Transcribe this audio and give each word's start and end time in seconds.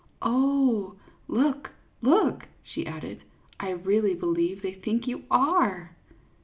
Oh, 0.23 0.95
look, 1.27 1.69
look," 2.01 2.47
she 2.63 2.87
added," 2.87 3.21
I 3.59 3.69
really 3.69 4.15
believe 4.15 4.63
they 4.63 4.73
think 4.73 5.05
you 5.07 5.25
are 5.29 5.91